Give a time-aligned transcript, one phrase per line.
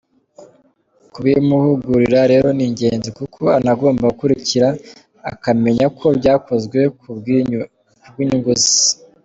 [1.13, 4.67] Kubimuhugurira rero ni ingenzi kuko anagomba gukurikira
[5.31, 7.07] akamenya ko byakozwe ku
[8.15, 8.89] bw’inyungu ze”.